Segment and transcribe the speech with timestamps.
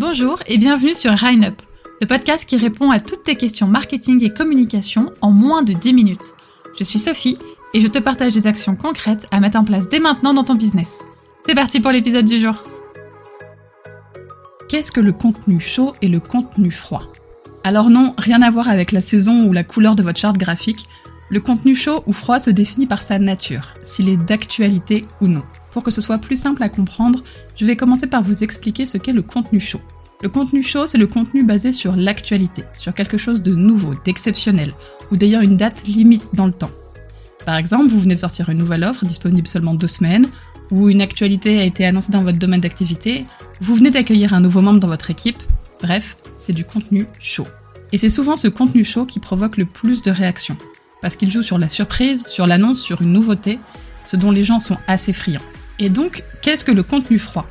[0.00, 1.60] Bonjour et bienvenue sur Rhine Up,
[2.00, 5.92] le podcast qui répond à toutes tes questions marketing et communication en moins de 10
[5.92, 6.32] minutes.
[6.78, 7.36] Je suis Sophie
[7.74, 10.54] et je te partage des actions concrètes à mettre en place dès maintenant dans ton
[10.54, 11.04] business.
[11.38, 12.64] C'est parti pour l'épisode du jour.
[14.70, 17.02] Qu'est-ce que le contenu chaud et le contenu froid?
[17.62, 20.86] Alors non, rien à voir avec la saison ou la couleur de votre charte graphique.
[21.32, 25.44] Le contenu chaud ou froid se définit par sa nature, s'il est d'actualité ou non.
[25.70, 27.22] Pour que ce soit plus simple à comprendre,
[27.54, 29.80] je vais commencer par vous expliquer ce qu'est le contenu chaud.
[30.22, 34.74] Le contenu chaud, c'est le contenu basé sur l'actualité, sur quelque chose de nouveau, d'exceptionnel,
[35.12, 36.72] ou d'ailleurs une date limite dans le temps.
[37.46, 40.26] Par exemple, vous venez de sortir une nouvelle offre disponible seulement deux semaines,
[40.72, 43.24] ou une actualité a été annoncée dans votre domaine d'activité,
[43.60, 45.40] vous venez d'accueillir un nouveau membre dans votre équipe,
[45.80, 47.46] bref, c'est du contenu chaud.
[47.92, 50.56] Et c'est souvent ce contenu chaud qui provoque le plus de réactions,
[51.00, 53.58] parce qu'il joue sur la surprise, sur l'annonce, sur une nouveauté,
[54.04, 55.40] ce dont les gens sont assez friands.
[55.78, 57.46] Et donc, qu'est-ce que le contenu froid?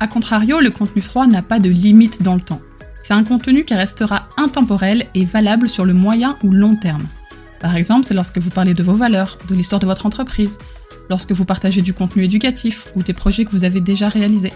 [0.00, 2.60] A contrario, le contenu froid n'a pas de limite dans le temps.
[3.02, 7.06] C'est un contenu qui restera intemporel et valable sur le moyen ou long terme.
[7.60, 10.58] Par exemple, c'est lorsque vous parlez de vos valeurs, de l'histoire de votre entreprise,
[11.08, 14.52] lorsque vous partagez du contenu éducatif ou des projets que vous avez déjà réalisés.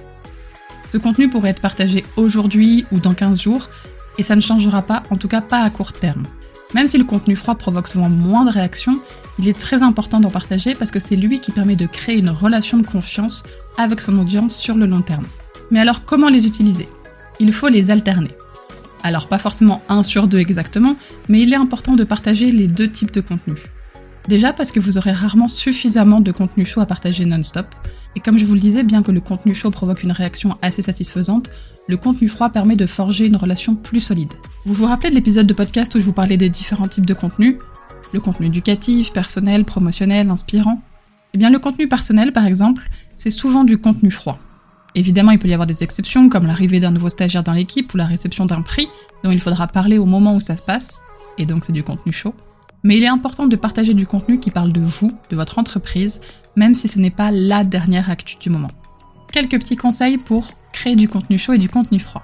[0.93, 3.69] Ce contenu pourrait être partagé aujourd'hui ou dans 15 jours,
[4.19, 6.25] et ça ne changera pas, en tout cas pas à court terme.
[6.75, 9.01] Même si le contenu froid provoque souvent moins de réactions,
[9.39, 12.31] il est très important d'en partager parce que c'est lui qui permet de créer une
[12.31, 13.43] relation de confiance
[13.77, 15.27] avec son audience sur le long terme.
[15.71, 16.87] Mais alors comment les utiliser?
[17.39, 18.31] Il faut les alterner.
[19.03, 20.97] Alors pas forcément un sur deux exactement,
[21.29, 23.63] mais il est important de partager les deux types de contenus.
[24.29, 27.67] Déjà parce que vous aurez rarement suffisamment de contenu chaud à partager non-stop,
[28.17, 30.83] et comme je vous le disais, bien que le contenu chaud provoque une réaction assez
[30.83, 31.51] satisfaisante,
[31.87, 34.33] le contenu froid permet de forger une relation plus solide.
[34.65, 37.15] Vous vous rappelez de l'épisode de podcast où je vous parlais des différents types de
[37.15, 37.57] contenus?
[38.13, 40.83] Le contenu éducatif, personnel, promotionnel, inspirant
[41.35, 44.39] Eh bien le contenu personnel par exemple, c'est souvent du contenu froid.
[44.97, 47.97] Évidemment, il peut y avoir des exceptions comme l'arrivée d'un nouveau stagiaire dans l'équipe ou
[47.97, 48.89] la réception d'un prix
[49.23, 51.03] dont il faudra parler au moment où ça se passe,
[51.39, 52.35] et donc c'est du contenu chaud.
[52.83, 56.21] Mais il est important de partager du contenu qui parle de vous, de votre entreprise,
[56.57, 58.71] même si ce n'est pas la dernière actu du moment.
[59.33, 62.23] Quelques petits conseils pour créer du contenu chaud et du contenu froid.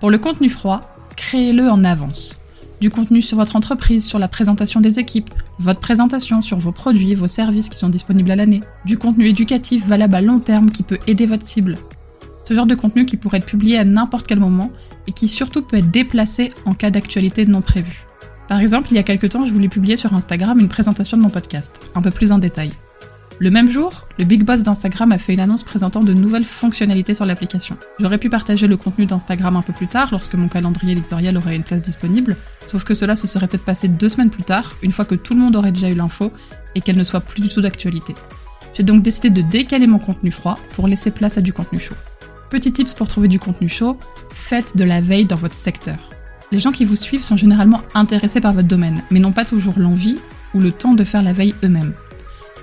[0.00, 0.80] Pour le contenu froid,
[1.16, 2.40] créez-le en avance.
[2.80, 7.14] Du contenu sur votre entreprise, sur la présentation des équipes, votre présentation sur vos produits,
[7.14, 8.60] vos services qui sont disponibles à l'année.
[8.84, 11.78] Du contenu éducatif valable à long terme qui peut aider votre cible.
[12.44, 14.70] Ce genre de contenu qui pourrait être publié à n'importe quel moment
[15.06, 18.04] et qui surtout peut être déplacé en cas d'actualité non prévue.
[18.52, 21.22] Par exemple, il y a quelques temps, je voulais publier sur Instagram une présentation de
[21.22, 22.70] mon podcast, un peu plus en détail.
[23.38, 27.14] Le même jour, le big boss d'Instagram a fait une annonce présentant de nouvelles fonctionnalités
[27.14, 27.78] sur l'application.
[27.98, 31.56] J'aurais pu partager le contenu d'Instagram un peu plus tard, lorsque mon calendrier éditorial aurait
[31.56, 32.36] une place disponible,
[32.66, 35.32] sauf que cela se serait peut-être passé deux semaines plus tard, une fois que tout
[35.32, 36.30] le monde aurait déjà eu l'info
[36.74, 38.14] et qu'elle ne soit plus du tout d'actualité.
[38.74, 41.96] J'ai donc décidé de décaler mon contenu froid pour laisser place à du contenu chaud.
[42.50, 43.98] Petit tips pour trouver du contenu chaud,
[44.28, 46.11] faites de la veille dans votre secteur.
[46.52, 49.78] Les gens qui vous suivent sont généralement intéressés par votre domaine, mais n'ont pas toujours
[49.78, 50.18] l'envie
[50.52, 51.94] ou le temps de faire la veille eux-mêmes.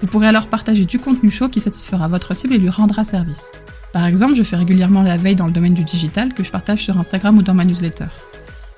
[0.01, 3.51] Vous pourrez alors partager du contenu chaud qui satisfera votre cible et lui rendra service.
[3.91, 6.83] Par exemple, je fais régulièrement la veille dans le domaine du digital que je partage
[6.83, 8.05] sur Instagram ou dans ma newsletter.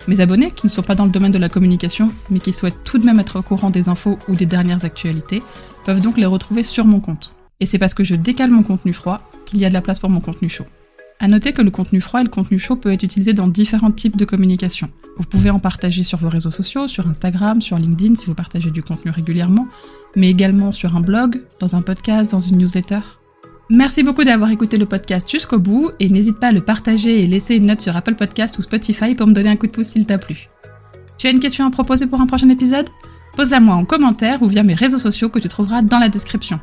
[0.07, 2.83] Mes abonnés, qui ne sont pas dans le domaine de la communication, mais qui souhaitent
[2.85, 5.43] tout de même être au courant des infos ou des dernières actualités,
[5.83, 7.35] peuvent donc les retrouver sur mon compte.
[7.59, 9.99] Et c'est parce que je décale mon contenu froid qu'il y a de la place
[9.99, 10.66] pour mon contenu chaud.
[11.24, 13.92] À noter que le contenu froid et le contenu chaud peut être utilisé dans différents
[13.92, 14.90] types de communication.
[15.18, 18.72] Vous pouvez en partager sur vos réseaux sociaux, sur Instagram, sur LinkedIn si vous partagez
[18.72, 19.68] du contenu régulièrement,
[20.16, 23.02] mais également sur un blog, dans un podcast, dans une newsletter.
[23.70, 27.28] Merci beaucoup d'avoir écouté le podcast jusqu'au bout et n'hésite pas à le partager et
[27.28, 29.90] laisser une note sur Apple Podcast ou Spotify pour me donner un coup de pouce
[29.90, 30.50] s'il t'a plu.
[31.20, 32.90] Tu as une question à proposer pour un prochain épisode?
[33.36, 36.59] Pose-la moi en commentaire ou via mes réseaux sociaux que tu trouveras dans la description.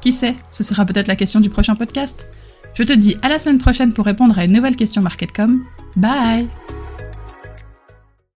[0.00, 2.28] Qui sait, ce sera peut-être la question du prochain podcast?
[2.76, 5.64] Je te dis à la semaine prochaine pour répondre à une nouvelle question MarketCom.
[5.96, 6.46] Bye